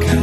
[0.00, 0.21] 가까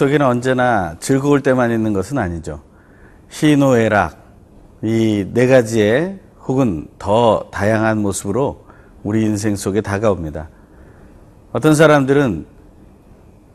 [0.00, 2.62] 속에는 언제나 즐거울 때만 있는 것은 아니죠.
[3.28, 4.16] 희노애락,
[4.82, 8.64] 이 네 가지의 혹은 더 다양한 모습으로
[9.02, 10.48] 우리 인생 속에 다가옵니다.
[11.52, 12.46] 어떤 사람들은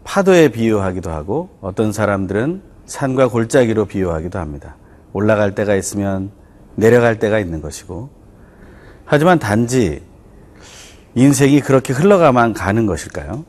[0.04, 4.76] 파도에 비유하기도 하고 어떤 사람들은 산과 골짜기로 비유하기도 합니다.
[5.13, 6.30] 올라갈 때가 있으면
[6.76, 8.09] 내려갈 때가 있는 것이고
[9.05, 10.04] 하지만 단지
[11.16, 13.46] 인생이 그렇게 흘러가만 가는 것일까요?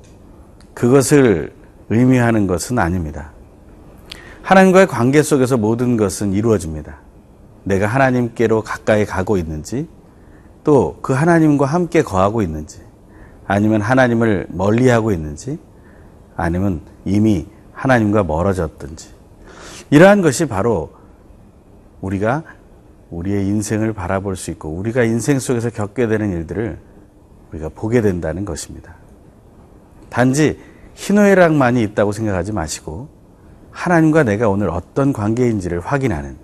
[0.72, 1.52] 그것을
[1.88, 3.32] 의미하는 것은 아닙니다.
[4.42, 6.98] 하나님과의 관계 속에서 모든 것은 이루어집니다.
[7.64, 9.88] 내가 하나님께로 가까이 가고 있는지,
[10.62, 12.80] 또 그 하나님과 함께 거하고 있는지,
[13.46, 15.58] 아니면 하나님을 멀리하고 있는지,
[16.36, 19.10] 아니면 이미 하나님과 멀어졌든지.
[19.90, 20.90] 이러한 것이 바로
[22.00, 22.42] 우리가
[23.10, 26.78] 우리의 인생을 바라볼 수 있고, 우리가 인생 속에서 겪게 되는 일들을
[27.52, 28.94] 우리가 보게 된다는 것입니다.
[30.08, 30.58] 단지
[30.96, 33.08] 희노애락만이 있다고 생각하지 마시고
[33.70, 36.36] 하나님과 내가 오늘 어떤 관계인지를 확인하는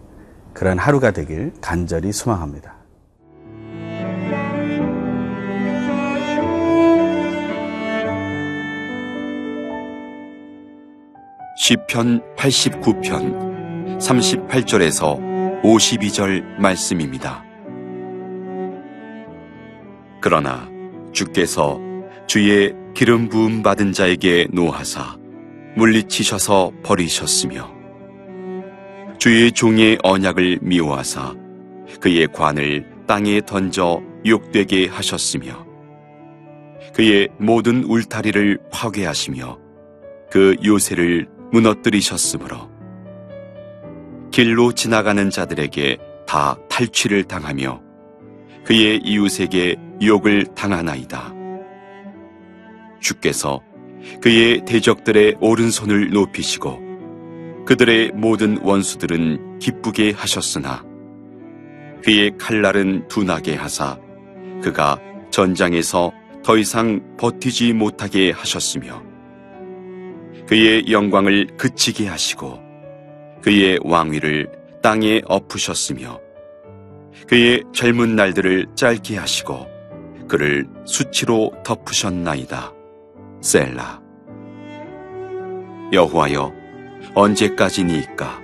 [0.52, 2.74] 그런 하루가 되길 간절히 소망합니다.
[11.56, 17.44] 시편 89편 38절에서 52절 말씀입니다.
[20.20, 20.68] 그러나
[21.12, 21.80] 주께서
[22.26, 25.16] 주의 기름 부음 받은 자에게 노하사
[25.76, 27.72] 물리치셔서 버리셨으며
[29.18, 31.34] 주의 종의 언약을 미워하사
[32.00, 35.66] 그의 관을 땅에 던져 욕되게 하셨으며
[36.94, 39.58] 그의 모든 울타리를 파괴하시며
[40.30, 42.70] 그 요새를 무너뜨리셨으므로
[44.30, 47.80] 길로 지나가는 자들에게 다 탈취를 당하며
[48.64, 51.41] 그의 이웃에게 욕을 당하나이다.
[53.02, 53.60] 주께서
[54.20, 60.84] 그의 대적들의 오른손을 높이시고 그들의 모든 원수들은 기쁘게 하셨으나
[62.02, 63.98] 그의 칼날은 둔하게 하사
[64.62, 64.98] 그가
[65.30, 69.02] 전장에서 더 이상 버티지 못하게 하셨으며
[70.48, 72.58] 그의 영광을 그치게 하시고
[73.42, 74.50] 그의 왕위를
[74.82, 76.20] 땅에 엎으셨으며
[77.28, 79.68] 그의 젊은 날들을 짧게 하시고
[80.28, 82.81] 그를 수치로 덮으셨나이다.
[83.42, 84.00] 셀라
[85.92, 86.54] 여호와여
[87.14, 88.40] 언제까지니이까?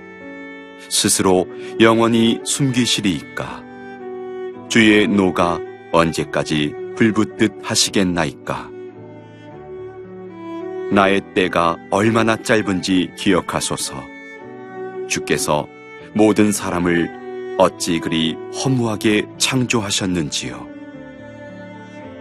[0.89, 1.47] 스스로
[1.79, 3.63] 영원히 숨기시리이까?
[4.67, 5.59] 주의 노가
[5.93, 8.69] 언제까지 불붙듯 하시겠나이까?
[10.91, 13.95] 나의 때가 얼마나 짧은지 기억하소서.
[15.07, 15.65] 주께서
[16.13, 20.67] 모든 사람을 어찌 그리 허무하게 창조하셨는지요?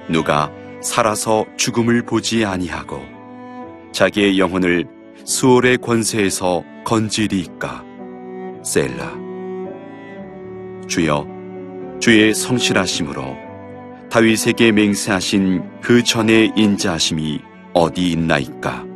[0.08, 0.50] 누가
[0.80, 3.02] 살아서 죽음을 보지 아니하고
[3.92, 4.86] 자기의 영혼을
[5.24, 7.84] 수월의 권세에서 건지리이까?
[8.62, 9.14] 셀라.
[10.86, 11.26] 주여
[12.00, 13.36] 주의 성실하심으로
[14.10, 17.40] 다윗에게 맹세하신 그 전의 인자하심이
[17.74, 18.86] 어디 있나이까?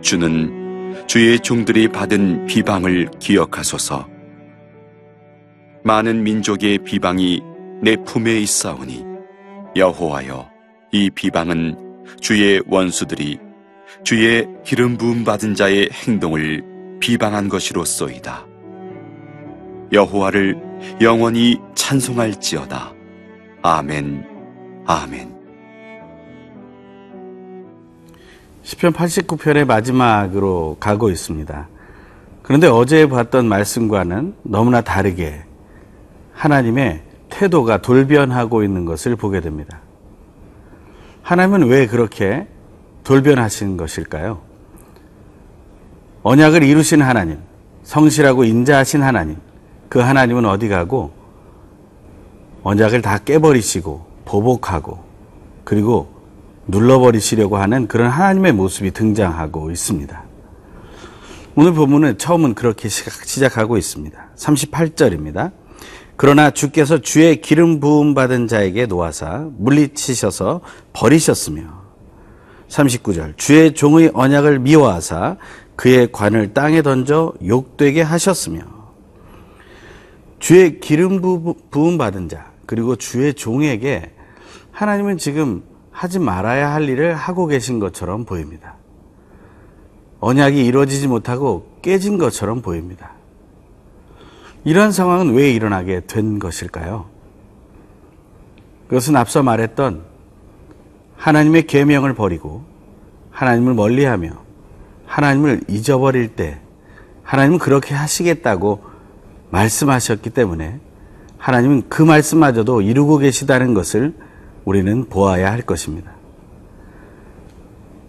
[0.00, 4.08] 주는 주의 종들이 받은 비방을 기억하소서.
[5.82, 7.40] 많은 민족의 비방이
[7.82, 9.04] 내 품에 있사오니
[9.74, 10.49] 여호와여
[10.92, 11.76] 이 비방은
[12.20, 13.38] 주의 원수들이
[14.02, 16.64] 주의 기름 부음 받은 자의 행동을
[17.00, 18.46] 비방한 것이로소이다.
[19.92, 20.56] 여호와를
[21.00, 22.92] 영원히 찬송할지어다.
[23.62, 24.24] 아멘.
[24.86, 25.40] 아멘.
[28.62, 31.68] 시편 89편의 마지막으로 가고 있습니다.
[32.42, 35.42] 그런데 어제 봤던 말씀과는 너무나 다르게
[36.32, 39.80] 하나님의 태도가 돌변하고 있는 것을 보게 됩니다.
[41.30, 42.48] 하나님은 왜 그렇게
[43.04, 44.40] 돌변하신 것일까요?
[46.24, 47.38] 언약을 이루신 하나님,
[47.84, 49.36] 성실하고 인자하신 하나님,
[49.88, 51.12] 그 하나님은 어디 가고
[52.64, 55.04] 언약을 다 깨버리시고 보복하고
[55.62, 56.12] 그리고
[56.66, 60.24] 눌러버리시려고 하는 그런 하나님의 모습이 등장하고 있습니다.
[61.54, 64.30] 오늘 본문은 처음은 그렇게 시작하고 있습니다.
[64.34, 65.52] 38절입니다.
[66.20, 70.60] 그러나 주께서 주의 기름 부음 받은 자에게 놓아사 물리치셔서
[70.92, 71.62] 버리셨으며
[72.68, 73.38] 39절.
[73.38, 75.38] 주의 종의 언약을 미워하사
[75.76, 78.60] 그의 관을 땅에 던져 욕되게 하셨으며
[80.38, 84.12] 주의 기름 부- 부음 받은 자 그리고 주의 종에게
[84.72, 88.74] 하나님은 지금 하지 말아야 할 일을 하고 계신 것처럼 보입니다.
[90.18, 93.19] 언약이 이루어지지 못하고 깨진 것처럼 보입니다.
[94.64, 97.06] 이런 상황은 왜 일어나게 된 것일까요?
[98.88, 100.02] 그것은 앞서 말했던
[101.16, 102.64] 하나님의 계명을 버리고
[103.30, 104.30] 하나님을 멀리하며
[105.06, 106.60] 하나님을 잊어버릴 때
[107.22, 108.82] 하나님은 그렇게 하시겠다고
[109.50, 110.80] 말씀하셨기 때문에
[111.38, 114.14] 하나님은 그 말씀마저도 이루고 계시다는 것을
[114.64, 116.12] 우리는 보아야 할 것입니다.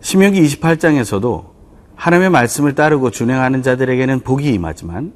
[0.02, 1.46] 신명기 28장에서도
[1.96, 5.14] 하나님의 말씀을 따르고 준행하는 자들에게는 복이 임하지만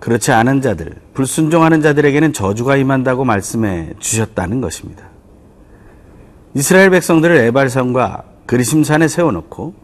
[0.00, 5.08] 그렇지 않은 자들, 불순종하는 자들에게는 저주가 임한다고 말씀해 주셨다는 것입니다.
[6.54, 9.74] 이스라엘 백성들을 에발산과 그리심산에 세워놓고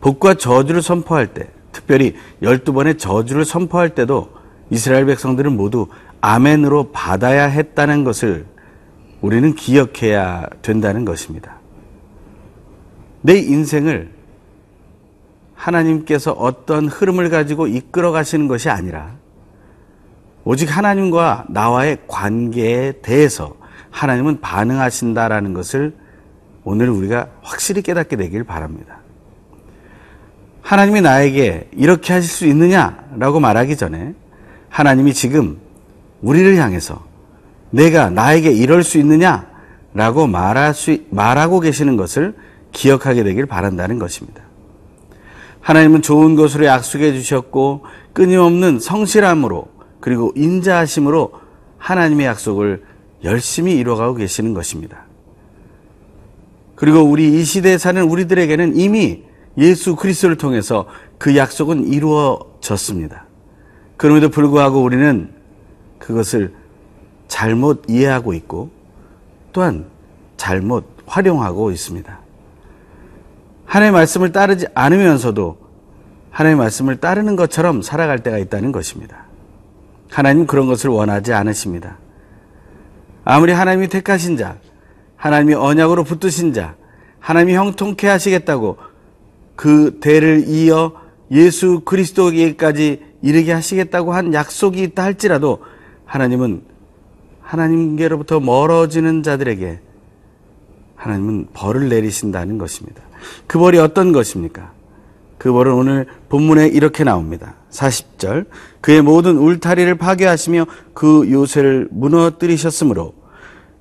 [0.00, 4.30] 복과 저주를 선포할 때, 특별히 열두 번의 저주를 선포할 때도
[4.70, 5.88] 이스라엘 백성들은 모두
[6.20, 8.46] 아멘으로 받아야 했다는 것을
[9.20, 11.58] 우리는 기억해야 된다는 것입니다.
[13.22, 14.13] 내 인생을
[15.54, 19.12] 하나님께서 어떤 흐름을 가지고 이끌어 가시는 것이 아니라
[20.44, 23.56] 오직 하나님과 나와의 관계에 대해서
[23.90, 25.94] 하나님은 반응하신다라는 것을
[26.64, 28.98] 오늘 우리가 확실히 깨닫게 되길 바랍니다.
[30.62, 34.14] 하나님이 나에게 이렇게 하실 수 있느냐라고 말하기 전에
[34.68, 35.58] 하나님이 지금
[36.22, 37.04] 우리를 향해서
[37.70, 42.34] 내가 나에게 이럴 수 있느냐라고 말할 수, 말하고 계시는 것을
[42.72, 44.42] 기억하게 되길 바란다는 것입니다.
[45.64, 49.66] 하나님은 좋은 것으로 약속해 주셨고 끊임없는 성실함으로
[49.98, 51.32] 그리고 인자하심으로
[51.78, 52.84] 하나님의 약속을
[53.24, 55.04] 열심히 이루어가고 계시는 것입니다.
[56.74, 59.22] 그리고 우리 이 시대에 사는 우리들에게는 이미
[59.56, 60.84] 예수 그리스도를 통해서
[61.16, 63.24] 그 약속은 이루어졌습니다.
[63.96, 65.30] 그럼에도 불구하고 우리는
[65.98, 66.52] 그것을
[67.26, 68.68] 잘못 이해하고 있고
[69.54, 69.86] 또한
[70.36, 72.23] 잘못 활용하고 있습니다.
[73.66, 75.58] 하나님의 말씀을 따르지 않으면서도
[76.30, 79.24] 하나님의 말씀을 따르는 것처럼 살아갈 때가 있다는 것입니다.
[80.10, 81.98] 하나님 그런 것을 원하지 않으십니다.
[83.24, 84.58] 아무리 하나님이 택하신 자,
[85.16, 86.76] 하나님이 언약으로 붙드신 자,
[87.18, 88.76] 하나님이 형통케 하시겠다고
[89.56, 90.92] 그 대를 이어
[91.30, 95.64] 예수 그리스도에게까지 이르게 하시겠다고 한 약속이 있다 할지라도
[96.04, 96.62] 하나님은
[97.40, 99.80] 하나님께로부터 멀어지는 자들에게
[100.96, 103.02] 하나님은 벌을 내리신다는 것입니다.
[103.46, 104.72] 그 벌이 어떤 것입니까?
[105.38, 107.54] 그 벌은 오늘 본문에 이렇게 나옵니다.
[107.70, 108.46] 40절.
[108.80, 113.14] 그의 모든 울타리를 파괴하시며 그 요새를 무너뜨리셨으므로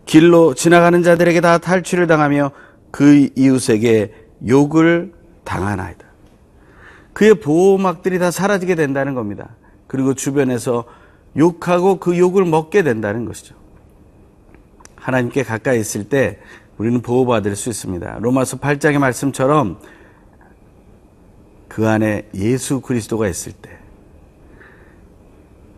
[0.05, 2.51] 길로 지나가는 자들에게 다 탈취를 당하며
[2.91, 4.13] 그 이웃에게
[4.47, 5.13] 욕을
[5.43, 6.05] 당하나이다.
[7.13, 9.55] 그의 보호막들이 다 사라지게 된다는 겁니다.
[9.87, 10.85] 그리고 주변에서
[11.37, 13.55] 욕하고 그 욕을 먹게 된다는 것이죠.
[14.95, 16.39] 하나님께 가까이 있을 때
[16.77, 18.17] 우리는 보호받을 수 있습니다.
[18.19, 19.79] 로마서 8장의 말씀처럼
[21.67, 23.69] 그 안에 예수 그리스도가 있을 때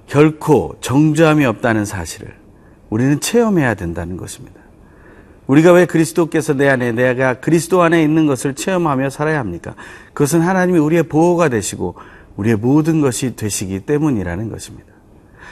[0.08, 2.34] 결코 정죄함이 없다는 사실을
[2.90, 4.60] 우리는 체험해야 된다는 것입니다.
[5.48, 9.76] 우리가 왜 그리스도께서 내 안에 내가 그리스도 안에 있는 것을 체험하며 살아야 합니까?
[10.14, 11.96] 그것은 하나님이 우리의 보호가 되시고
[12.36, 14.88] 우리의 모든 것이 되시기 때문이라는 것입니다.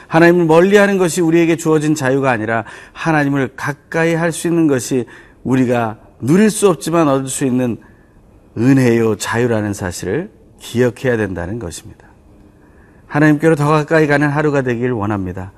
[0.08, 5.06] 하나님을 멀리하는 것이 우리에게 주어진 자유가 아니라 하나님을 가까이 할 수 있는 것이
[5.44, 7.76] 우리가 누릴 수 없지만 얻을 수 있는
[8.56, 12.08] 은혜요 자유라는 사실을 기억해야 된다는 것입니다.
[13.06, 15.52] 하나님께로 더 가까이 가는 하루가 되길 원합니다.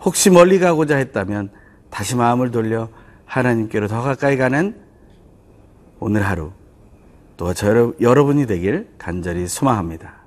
[0.00, 1.50] 혹시 멀리 가고자 했다면
[1.90, 2.88] 다시 마음을 돌려
[3.24, 4.76] 하나님께로 더 가까이 가는
[5.98, 6.52] 오늘 하루
[7.36, 10.25] 또 저 여러분이 되길 간절히 소망합니다.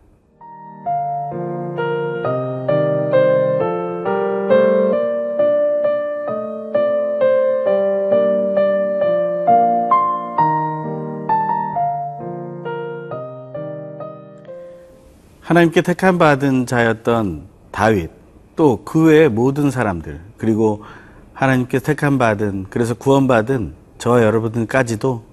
[15.49, 18.11] 하나님께 택함 받은 자였던 다윗
[18.55, 20.83] 또 그 외의 모든 사람들 그리고
[21.33, 25.23] 하나님께 택함 받은 그래서 구원받은 저와 여러분들까지도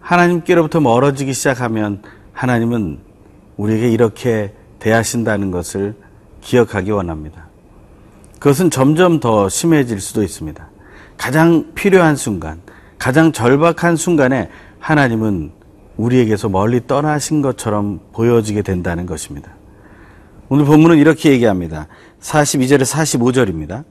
[0.00, 2.02] 하나님께로부터 멀어지기 시작하면
[2.34, 2.98] 하나님은
[3.56, 5.94] 우리에게 이렇게 대하신다는 것을
[6.42, 7.46] 기억하기 원합니다.
[8.34, 10.68] 그것은 점점 더 심해질 수도 있습니다.
[11.16, 12.60] 가장 필요한 순간,
[12.98, 14.50] 가장 절박한 순간에
[14.80, 15.63] 하나님은
[15.96, 19.50] 우리에게서 멀리 떠나신 것처럼 보여지게 된다는 것입니다.
[20.48, 21.88] 오늘 본문은 이렇게 얘기합니다.
[22.20, 23.84] 42절에 45절입니다.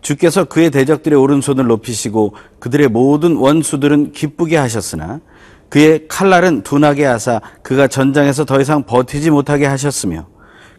[0.00, 5.20] 주께서 그의 대적들의 오른손을 높이시고 그들의 모든 원수들은 기쁘게 하셨으나
[5.68, 10.26] 그의 칼날은 둔하게 하사 그가 전장에서 더 이상 버티지 못하게 하셨으며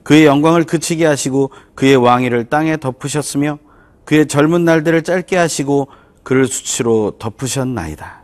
[0.03, 3.59] 그의 영광을 그치게 하시고 그의 왕위를 땅에 덮으셨으며
[4.05, 5.87] 그의 젊은 날들을 짧게 하시고
[6.23, 8.20] 그를 수치로 덮으셨나이다.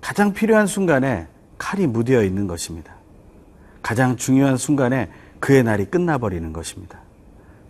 [0.00, 1.26] 가장 필요한 순간에
[1.58, 2.94] 칼이 무디어 있는 것입니다.
[3.82, 6.98] 가장 중요한 순간에 그의 날이 끝나버리는 것입니다.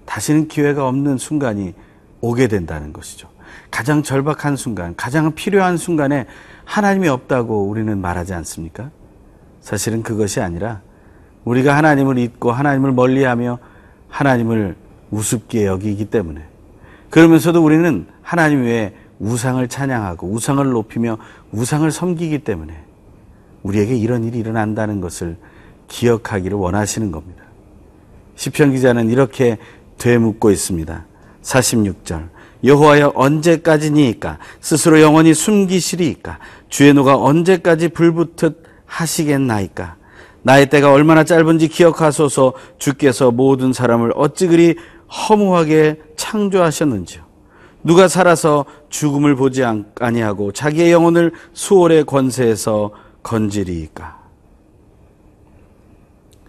[0.05, 1.75] 다시는 기회가 없는 순간이
[2.21, 3.29] 오게 된다는 것이죠.
[3.71, 6.27] 가장 절박한 순간, 가장 필요한 순간에
[6.65, 8.91] 하나님이 없다고 우리는 말하지 않습니까?
[9.61, 10.81] 사실은 그것이 아니라
[11.45, 13.59] 우리가 하나님을 잊고 하나님을 멀리하며
[14.09, 14.77] 하나님을
[15.11, 16.43] 우습게 여기기 때문에
[17.11, 21.19] 그러면서도 우리는 하나님 외에 우상을 찬양하고 우상을 높이며
[21.53, 22.75] 우상을 섬기기 때문에
[23.63, 25.37] 우리에게 이런 일이 일어난다는 것을
[25.89, 27.43] 기억하기를 원하시는 겁니다.
[28.37, 29.59] 시편 기자는 이렇게
[29.99, 31.05] 되묻고 있습니다.
[31.43, 32.29] 46절.
[32.65, 39.97] 여호와여 언제까지니이까 스스로 영원히 숨기시리이까 주의 노가 언제까지 불붙듯 하시겠나이까
[40.43, 44.77] 나의 때가 얼마나 짧은지 기억하소서 주께서 모든 사람을 어찌 그리
[45.09, 47.28] 허무하게 창조하셨는지요
[47.83, 49.63] 누가 살아서 죽음을 보지
[50.01, 52.91] 아니하고 자기의 영혼을 수월의 권세에서
[53.23, 54.19] 건지리이까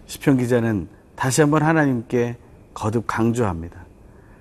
[0.06, 2.36] 시편 기자는 다시 한번 하나님께
[2.74, 3.76] 거듭 강조합니다.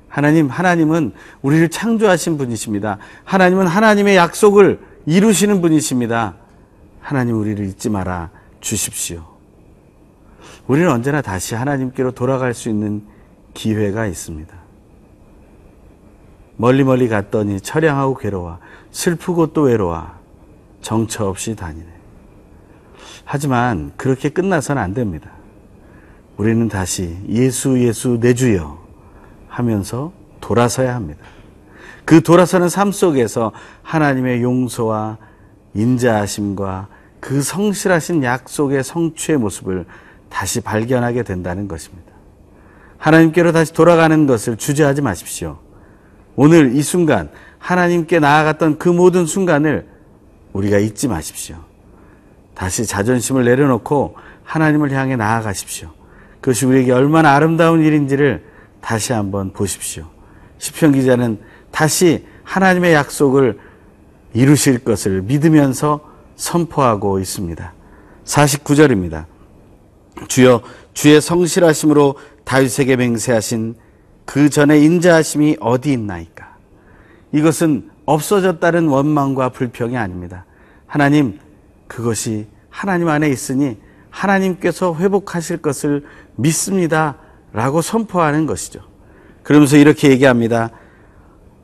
[0.07, 2.97] 하나님, 하나님은 우리를 창조하신 분이십니다.
[3.23, 6.35] 하나님은 하나님의 약속을 이루시는 분이십니다.
[6.99, 9.25] 하나님 우리를 잊지 말아 주십시오.
[10.67, 13.03] 우리는 언제나 다시 하나님께로 돌아갈 수 있는
[13.53, 14.58] 기회가 있습니다.
[16.61, 18.59] 멀리 멀리 갔더니 처량하고 괴로워
[18.91, 20.07] 슬프고 또 외로워
[20.81, 21.87] 정처 없이 다니네.
[23.23, 25.31] 하지만 그렇게 끝나서는 안 됩니다.
[26.35, 28.77] 우리는 다시 예수 예수 내 주여
[29.47, 30.11] 하면서
[30.41, 31.21] 돌아서야 합니다.
[32.03, 35.17] 그 돌아서는 삶 속에서 하나님의 용서와
[35.75, 36.89] 인자하심과
[37.21, 39.85] 그 성실하신 약속의 성취의 모습을
[40.27, 42.11] 다시 발견하게 된다는 것입니다.
[42.97, 45.68] 하나님께로 다시 돌아가는 것을 주저하지 마십시오.
[46.41, 49.89] 오늘 이 순간 하나님께 나아갔던 그 모든 순간을
[50.53, 51.57] 우리가 잊지 마십시오.
[52.55, 54.15] 다시 자존심을 내려놓고
[54.45, 55.89] 하나님을 향해 나아가십시오.
[56.39, 58.45] 그것이 우리에게 얼마나 아름다운 일인지를
[58.79, 60.05] 다시 한번 보십시오.
[60.59, 61.41] 시편 기자는
[61.71, 63.59] 다시 하나님의 약속을
[64.33, 65.99] 이루실 것을 믿으면서
[66.37, 67.73] 선포하고 있습니다.
[68.23, 69.25] 49절입니다.
[70.29, 70.61] 주여
[70.93, 72.15] 주의 성실하심으로
[72.45, 73.75] 다윗에게 맹세하신
[74.29, 76.55] 그 전에 인자하심이 어디 있나이까?
[77.31, 80.45] 이것은 없어졌다는 원망과 불평이 아닙니다.
[80.85, 81.39] 하나님
[81.87, 83.79] 그것이 하나님 안에 있으니
[84.11, 86.05] 하나님께서 회복하실 것을
[86.35, 87.15] 믿습니다.
[87.53, 88.81] 라고 선포하는 것이죠.
[89.41, 90.69] 그러면서 이렇게 얘기합니다.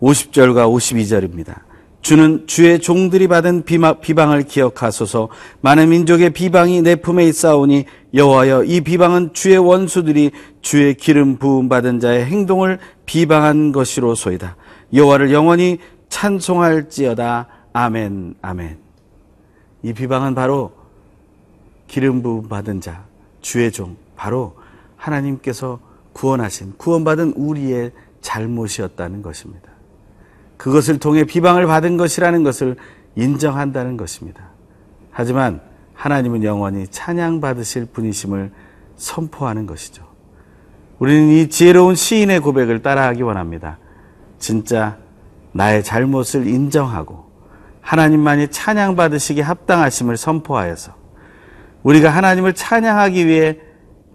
[0.01, 1.59] 50절과 52절입니다.
[2.05, 5.29] 주는 주의 종들이 받은 비방을 기억하소서
[5.61, 10.29] 많은 민족의 비방이 내 품에 있사오니 여호와여 이 비방은 주의 원수들이
[10.61, 14.55] 주의 기름 부음 받은 자의 행동을 비방한 것이로소이다.
[14.93, 17.47] 여호와를 영원히 찬송할지어다.
[17.73, 18.35] 아멘.
[18.39, 18.77] 아멘.
[19.81, 20.73] 이 비방은 바로
[21.87, 23.03] 기름 부음 받은 자,
[23.41, 24.55] 주의 종, 바로
[24.95, 25.79] 하나님께서
[26.13, 29.74] 구원하신, 구원받은 우리의 잘못이었다는 것입니다.
[30.57, 32.75] 그것을 통해 비방을 받은 것이라는 것을
[33.15, 34.49] 인정한다는 것입니다.
[35.11, 35.61] 하지만
[35.93, 38.51] 하나님은 영원히 찬양받으실 분이심을
[38.95, 40.05] 선포하는 것이죠.
[40.99, 43.77] 우리는 이 지혜로운 시인의 고백을 따라하기 원합니다.
[44.39, 44.97] 진짜
[45.51, 47.25] 나의 잘못을 인정하고
[47.81, 50.93] 하나님만이 찬양받으시기 합당하심을 선포하여서
[51.83, 53.59] 우리가 하나님을 찬양하기 위해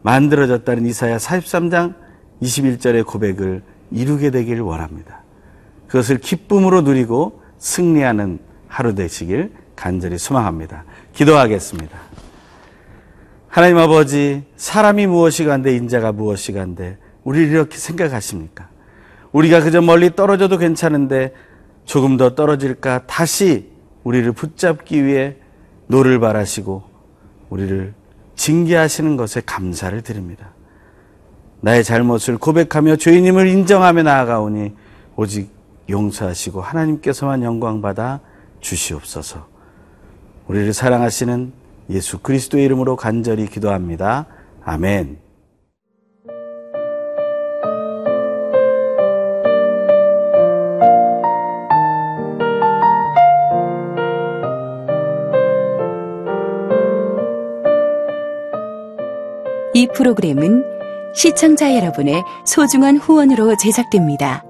[0.03, 1.95] 만들어졌다는 이사야 43장
[2.43, 5.23] 21절의 고백을 이루게 되기를 원합니다.
[5.91, 10.85] 그것을 기쁨으로 누리고 승리하는 하루 되시길 간절히 소망합니다.
[11.13, 11.99] 기도하겠습니다.
[13.49, 18.69] 하나님 아버지, 사람이 무엇이 간데 인자가 무엇이 간데 우리를 이렇게 생각하십니까?
[19.33, 21.35] 우리가 그저 멀리 떨어져도 괜찮은데
[21.85, 23.71] 조금 더 떨어질까 다시
[24.05, 25.37] 우리를 붙잡기 위해
[25.89, 26.85] 노를 발하시고
[27.49, 27.95] 우리를
[28.37, 30.53] 징계하시는 것에 감사를 드립니다.
[31.63, 34.73] 나의 잘못을 고백하며 죄인임을 인정하며 나아가오니
[35.17, 35.60] 오직
[35.91, 38.21] 용서하시고 하나님께서만 영광 받아
[38.61, 39.47] 주시옵소서.
[40.47, 41.53] 우리를 사랑하시는
[41.91, 44.27] 예수 그리스도의 이름으로 간절히 기도합니다.
[44.65, 45.19] 아멘.
[59.73, 60.65] 이 프로그램은
[61.15, 64.50] 시청자 여러분의 소중한 후원으로 제작됩니다.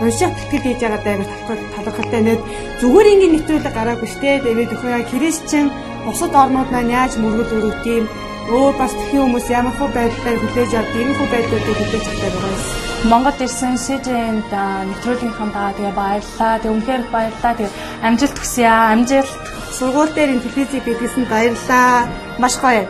[0.00, 2.40] унших тэтгэл хийж байгаа даа талхал талхалтай нэт
[2.80, 5.66] зүгээр ингээд нэвтрүүлэг гараагүй штэ тэгээд өхөө яа христчин
[6.04, 8.04] бусад орнууд маань яаж мөргөл өрөвт юм
[8.50, 12.54] өөр бас тхэн хүмүүс ямар хөө байдлаар хүлээж авдаг юм хөө байдлуудыг хүлээж авдаг байгаа
[12.54, 12.90] юм.
[13.10, 14.52] Монгол ирсэн СЖН-д
[14.88, 16.60] нэвтрүүлгийнхаа даа тэгээ баярлаа.
[16.60, 17.52] Тэг үнхээр их баярлаа.
[17.56, 17.68] Тэг
[18.04, 18.92] амжилт хүсье аа.
[18.92, 19.32] Амжилт.
[19.76, 22.08] Сургууль дээр ин телевизийг бидлсэн баярлаа.
[22.42, 22.84] Маш гоё.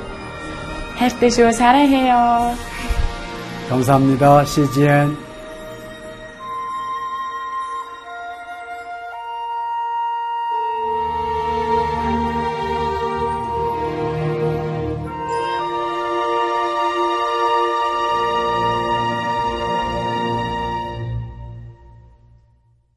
[0.98, 1.52] хайртай шүү.
[1.52, 2.54] 사랑해요.
[3.68, 4.44] 감사합니다.
[4.44, 5.23] CGN.